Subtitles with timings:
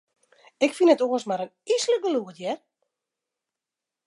[0.65, 2.59] Ik fyn it oars mar in yslik gelûd, hear.